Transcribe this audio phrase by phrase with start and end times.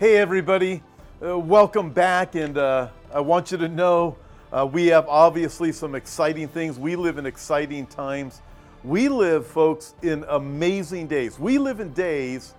[0.00, 0.82] Hey, everybody.
[1.22, 2.34] Uh, welcome back.
[2.34, 4.16] And uh, I want you to know
[4.50, 6.78] uh, we have obviously some exciting things.
[6.78, 8.40] We live in exciting times.
[8.82, 11.38] We live, folks, in amazing days.
[11.38, 12.54] We live in days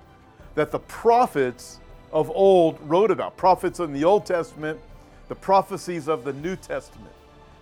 [0.54, 1.80] that the prophets
[2.14, 4.80] of old wrote about prophets in the Old Testament,
[5.28, 7.16] the prophecies of the New Testament.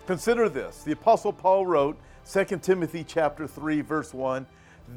[0.06, 0.82] Consider this.
[0.82, 1.96] The apostle Paul wrote
[2.30, 4.46] 2 Timothy chapter 3 verse 1,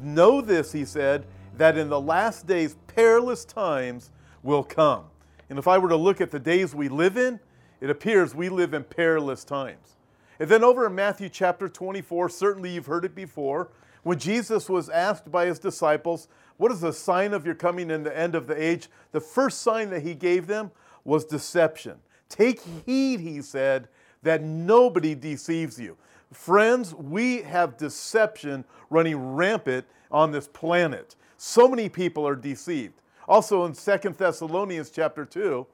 [0.02, 1.24] "Know this," he said,
[1.56, 4.10] "that in the last days perilous times
[4.44, 5.06] will come."
[5.50, 7.40] And if I were to look at the days we live in,
[7.80, 9.96] it appears we live in perilous times.
[10.38, 13.70] And then over in Matthew chapter 24, certainly you've heard it before,
[14.04, 18.04] when Jesus was asked by his disciples, What is the sign of your coming in
[18.04, 18.88] the end of the age?
[19.12, 20.70] The first sign that he gave them
[21.04, 21.98] was deception.
[22.28, 23.88] Take heed, he said,
[24.22, 25.96] that nobody deceives you.
[26.32, 31.16] Friends, we have deception running rampant on this planet.
[31.36, 32.94] So many people are deceived.
[33.28, 35.66] Also in Second Thessalonians chapter 2,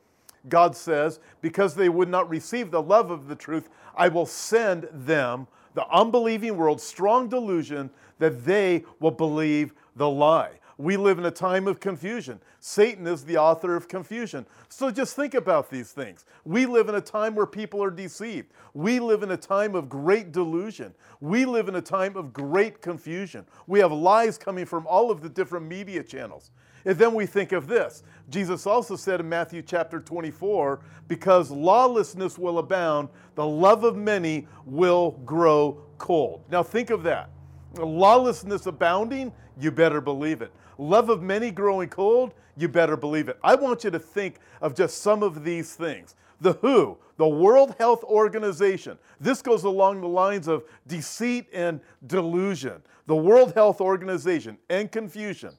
[0.49, 4.89] God says, because they would not receive the love of the truth, I will send
[4.93, 10.53] them, the unbelieving world, strong delusion that they will believe the lie.
[10.79, 12.41] We live in a time of confusion.
[12.59, 14.47] Satan is the author of confusion.
[14.71, 16.25] So just think about these things.
[16.47, 18.49] We live in a time where people are deceived.
[18.73, 20.95] We live in a time of great delusion.
[21.21, 23.45] We live in a time of great confusion.
[23.67, 26.51] We have lies coming from all of the different media channels.
[26.85, 28.03] And then we think of this.
[28.31, 34.47] Jesus also said in Matthew chapter 24, because lawlessness will abound, the love of many
[34.65, 36.43] will grow cold.
[36.51, 37.31] Now think of that.
[37.77, 40.53] Lawlessness abounding, you better believe it.
[40.79, 43.39] Love of many growing cold, you better believe it.
[43.43, 46.15] I want you to think of just some of these things.
[46.41, 52.83] The WHO, the World Health Organization, this goes along the lines of deceit and delusion.
[53.07, 55.51] The World Health Organization and confusion.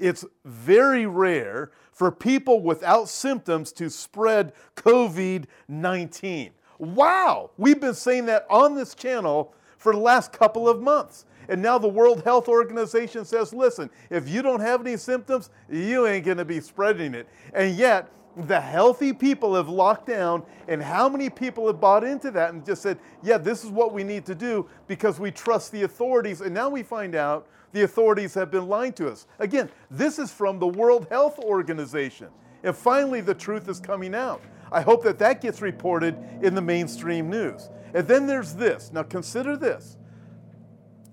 [0.00, 6.52] It's very rare for people without symptoms to spread COVID 19.
[6.78, 11.26] Wow, we've been saying that on this channel for the last couple of months.
[11.48, 16.06] And now the World Health Organization says, listen, if you don't have any symptoms, you
[16.06, 17.28] ain't to be spreading it.
[17.52, 22.30] And yet, the healthy people have locked down, and how many people have bought into
[22.30, 25.72] that and just said, yeah, this is what we need to do because we trust
[25.72, 26.40] the authorities.
[26.40, 29.26] And now we find out the authorities have been lying to us.
[29.38, 32.28] Again, this is from the World Health Organization.
[32.62, 34.42] And finally, the truth is coming out.
[34.72, 37.68] I hope that that gets reported in the mainstream news.
[37.94, 38.92] And then there's this.
[38.92, 39.96] Now consider this.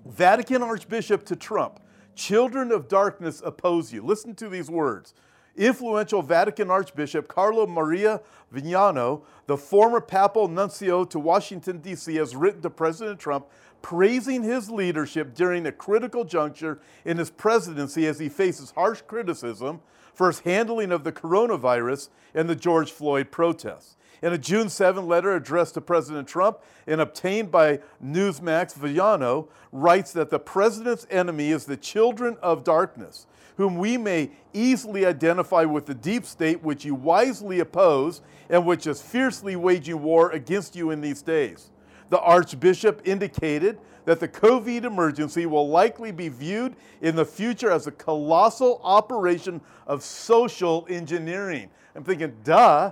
[0.06, 1.80] Vatican Archbishop to Trump,
[2.16, 4.04] children of darkness oppose you.
[4.04, 5.14] Listen to these words.
[5.56, 8.22] Influential Vatican Archbishop Carlo Maria
[8.54, 13.48] Viganò, the former papal nuncio to Washington, D.C., has written to President Trump
[13.82, 19.82] praising his leadership during a critical juncture in his presidency as he faces harsh criticism
[20.14, 23.98] for his handling of the coronavirus and the George Floyd protests.
[24.22, 26.58] In a June 7 letter addressed to President Trump
[26.88, 33.28] and obtained by Newsmax, Viganò writes that the president's enemy is the children of darkness,
[33.58, 38.88] whom we may easily identify with the deep state which you wisely oppose and which
[38.88, 41.70] is fiercely waging war against you in these days.
[42.10, 47.88] The Archbishop indicated that the COVID emergency will likely be viewed in the future as
[47.88, 51.70] a colossal operation of social engineering.
[51.94, 52.92] I'm thinking, duh,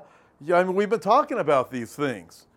[0.53, 2.47] I mean, we've been talking about these things.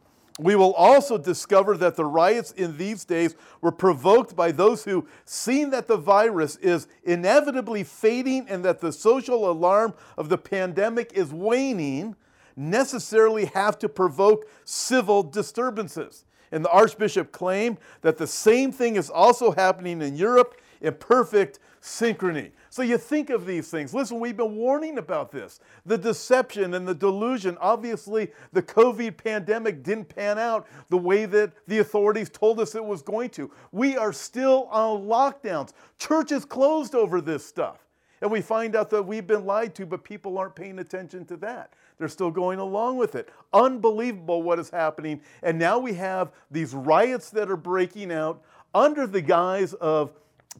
[0.40, 5.06] We will also discover that the riots in these days were provoked by those who,
[5.24, 11.12] seeing that the virus is inevitably fading and that the social alarm of the pandemic
[11.12, 12.14] is waning,
[12.56, 16.24] necessarily have to provoke civil disturbances.
[16.52, 21.58] And the Archbishop claimed that the same thing is also happening in Europe in perfect
[21.80, 22.50] synchrony.
[22.70, 23.94] So you think of these things.
[23.94, 25.60] Listen, we've been warning about this.
[25.86, 27.56] The deception and the delusion.
[27.60, 32.84] Obviously, the COVID pandemic didn't pan out the way that the authorities told us it
[32.84, 33.50] was going to.
[33.72, 35.72] We are still on lockdowns.
[35.98, 37.84] Churches closed over this stuff.
[38.20, 41.36] And we find out that we've been lied to, but people aren't paying attention to
[41.38, 41.72] that.
[41.98, 43.28] They're still going along with it.
[43.52, 45.20] Unbelievable what is happening.
[45.42, 48.42] And now we have these riots that are breaking out
[48.74, 50.12] under the guise of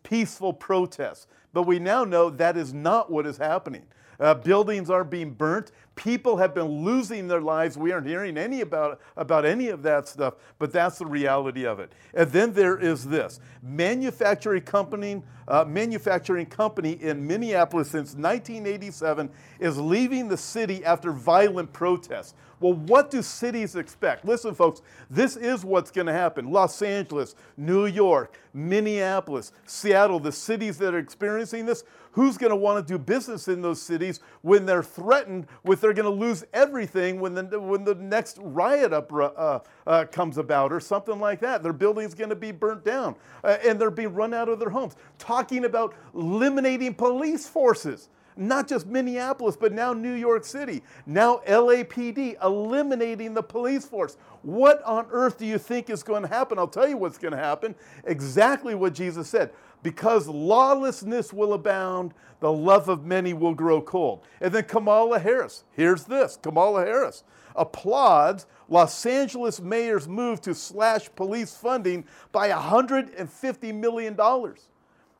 [0.02, 1.26] peaceful protests.
[1.52, 3.84] But we now know that is not what is happening.
[4.20, 5.70] Uh, buildings are being burnt.
[5.98, 7.76] People have been losing their lives.
[7.76, 11.80] We aren't hearing any about, about any of that stuff, but that's the reality of
[11.80, 11.92] it.
[12.14, 19.28] And then there is this manufacturing company, uh, manufacturing company in Minneapolis since 1987
[19.58, 22.34] is leaving the city after violent protests.
[22.60, 24.24] Well, what do cities expect?
[24.24, 26.50] Listen, folks, this is what's going to happen.
[26.50, 32.56] Los Angeles, New York, Minneapolis, Seattle, the cities that are experiencing this, who's going to
[32.56, 36.44] want to do business in those cities when they're threatened with they're going to lose
[36.52, 41.40] everything when the, when the next riot up, uh, uh, comes about or something like
[41.40, 41.62] that?
[41.62, 44.68] Their building's going to be burnt down uh, and they're being run out of their
[44.68, 44.96] homes.
[45.18, 52.42] Talking about eliminating police forces not just Minneapolis, but now New York City, now LAPD,
[52.42, 54.16] eliminating the police force.
[54.42, 56.58] What on earth do you think is going to happen?
[56.58, 57.74] I'll tell you what's going to happen.
[58.04, 59.50] Exactly what Jesus said.
[59.82, 64.24] Because lawlessness will abound, the love of many will grow cold.
[64.40, 67.24] And then Kamala Harris, here's this Kamala Harris
[67.56, 74.16] applauds Los Angeles mayor's move to slash police funding by $150 million.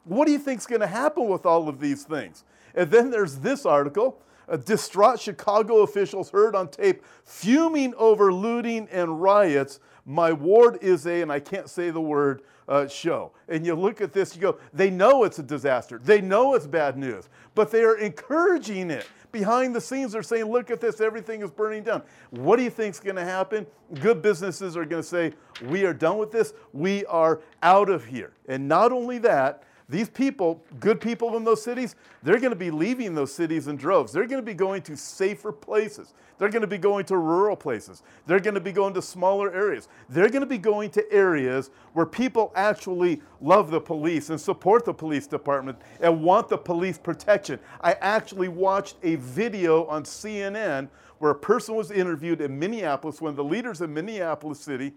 [0.05, 2.45] What do you think is going to happen with all of these things?
[2.75, 4.21] And then there's this article.
[4.49, 9.79] A distraught Chicago officials heard on tape fuming over looting and riots.
[10.07, 13.33] My ward is a, and I can't say the word, uh, show.
[13.49, 16.01] And you look at this, you go, they know it's a disaster.
[16.03, 19.07] They know it's bad news, but they are encouraging it.
[19.33, 22.03] Behind the scenes, they're saying, look at this, everything is burning down.
[22.31, 23.67] What do you think is going to happen?
[24.01, 25.35] Good businesses are going to say,
[25.67, 26.55] we are done with this.
[26.73, 28.33] We are out of here.
[28.49, 32.71] And not only that, these people, good people in those cities, they're going to be
[32.71, 34.13] leaving those cities in droves.
[34.13, 36.13] They're going to be going to safer places.
[36.37, 38.03] They're going to be going to rural places.
[38.27, 39.89] They're going to be going to smaller areas.
[40.11, 44.85] They're going to be going to areas where people actually love the police and support
[44.85, 47.59] the police department and want the police protection.
[47.81, 50.89] I actually watched a video on CNN
[51.19, 54.93] where a person was interviewed in Minneapolis, of the leaders in Minneapolis City,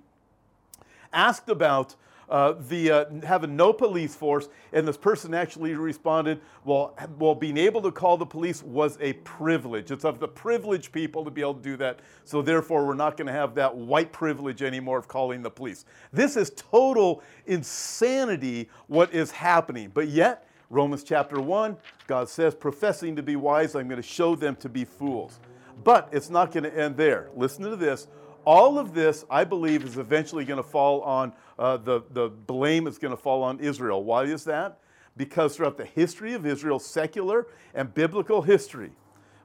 [1.14, 1.96] asked about
[2.32, 7.58] uh, the uh, having no police force, and this person actually responded, well, well, being
[7.58, 9.92] able to call the police was a privilege.
[9.92, 12.00] It's of the privileged people to be able to do that.
[12.24, 15.84] So therefore, we're not going to have that white privilege anymore of calling the police.
[16.14, 18.70] This is total insanity.
[18.88, 19.92] What is happening?
[19.94, 20.48] But yet.
[20.70, 21.76] Romans chapter 1,
[22.08, 25.42] God says, professing to be wise, I'm going to show them to be fools.
[25.84, 27.30] But it's not going to end there.
[27.36, 28.08] Listen to this.
[28.46, 32.88] All of this, I believe, is eventually going to fall on uh, the, the blame
[32.88, 34.04] is going to fall on Israel.
[34.04, 34.80] Why is that?
[35.18, 38.92] Because throughout the history of Israel, secular and biblical history,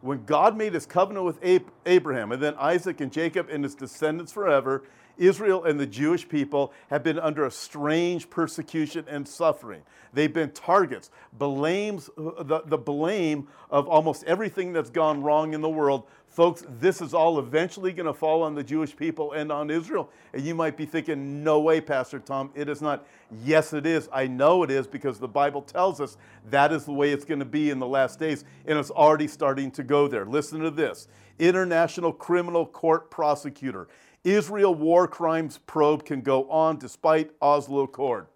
[0.01, 1.39] when God made his covenant with
[1.85, 4.85] Abraham and then Isaac and Jacob and his descendants forever,
[5.19, 9.83] Israel and the Jewish people have been under a strange persecution and suffering.
[10.13, 15.69] They've been targets, blames, the, the blame of almost everything that's gone wrong in the
[15.69, 16.05] world
[16.37, 20.11] Folks, this is all eventually going to fall on the Jewish people and on Israel.
[20.35, 23.07] And you might be thinking, no way, Pastor Tom, it is not.
[23.43, 24.07] Yes, it is.
[24.12, 26.19] I know it is because the Bible tells us
[26.51, 29.29] that is the way it's going to be in the last days, and it's already
[29.29, 30.27] starting to go there.
[30.27, 31.09] Listen to this
[31.39, 33.89] International Criminal Court prosecutor.
[34.26, 38.26] Israel war crimes probe can go on despite Oslo Accord.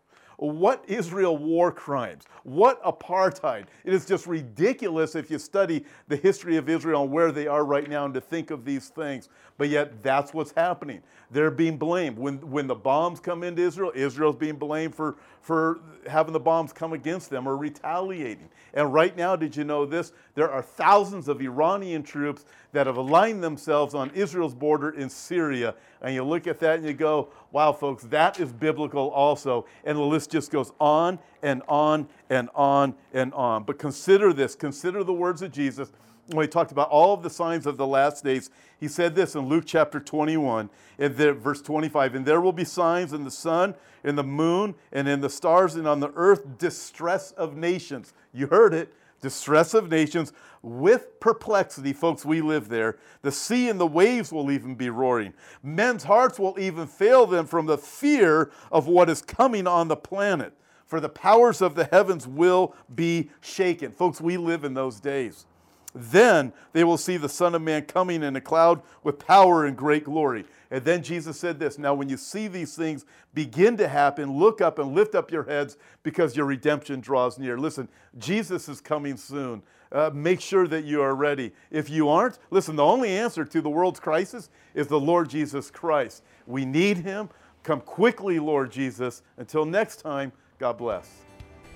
[0.40, 2.24] What Israel war crimes?
[2.44, 3.66] What apartheid?
[3.84, 7.62] It is just ridiculous if you study the history of Israel and where they are
[7.62, 9.28] right now and to think of these things.
[9.58, 11.02] But yet, that's what's happening.
[11.30, 12.18] They're being blamed.
[12.18, 16.72] When, when the bombs come into Israel, Israel's being blamed for, for having the bombs
[16.72, 18.48] come against them or retaliating.
[18.72, 20.12] And right now, did you know this?
[20.34, 25.74] There are thousands of Iranian troops that have aligned themselves on Israel's border in Syria.
[26.00, 29.66] And you look at that and you go, wow, folks, that is biblical also.
[29.84, 33.64] And the list just goes on and on and on and on.
[33.64, 35.90] But consider this consider the words of Jesus
[36.34, 39.34] when he talked about all of the signs of the last days, he said this
[39.34, 43.30] in Luke chapter 21, in there, verse 25, and there will be signs in the
[43.30, 48.12] sun, in the moon, and in the stars, and on the earth, distress of nations.
[48.32, 51.92] You heard it, distress of nations with perplexity.
[51.92, 52.98] Folks, we live there.
[53.22, 55.34] The sea and the waves will even be roaring.
[55.62, 59.96] Men's hearts will even fail them from the fear of what is coming on the
[59.96, 60.52] planet.
[60.86, 63.92] For the powers of the heavens will be shaken.
[63.92, 65.46] Folks, we live in those days.
[65.94, 69.76] Then they will see the Son of Man coming in a cloud with power and
[69.76, 70.44] great glory.
[70.70, 73.04] And then Jesus said this Now, when you see these things
[73.34, 77.58] begin to happen, look up and lift up your heads because your redemption draws near.
[77.58, 79.62] Listen, Jesus is coming soon.
[79.92, 81.50] Uh, make sure that you are ready.
[81.72, 85.68] If you aren't, listen, the only answer to the world's crisis is the Lord Jesus
[85.68, 86.22] Christ.
[86.46, 87.28] We need him.
[87.64, 89.22] Come quickly, Lord Jesus.
[89.36, 91.10] Until next time, God bless.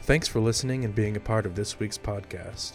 [0.03, 2.75] Thanks for listening and being a part of this week's podcast.